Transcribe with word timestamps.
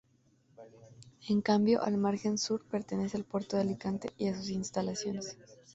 En 1.29 1.41
cambio, 1.43 1.85
el 1.85 1.95
margen 1.99 2.39
sur 2.39 2.63
pertenece 2.65 3.17
al 3.17 3.23
puerto 3.23 3.55
de 3.57 3.61
Alicante 3.61 4.09
y 4.17 4.29
a 4.29 4.35
sus 4.35 4.49
instalaciones. 4.49 5.37